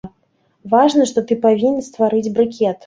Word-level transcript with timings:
Важна, 0.71 1.03
што 1.11 1.25
ты 1.31 1.39
павінен 1.47 1.87
стварыць 1.91 2.33
брыкет. 2.39 2.79